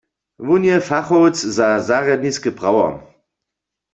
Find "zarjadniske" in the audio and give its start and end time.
1.87-2.49